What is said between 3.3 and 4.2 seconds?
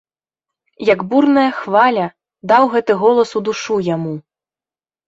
у душу яму.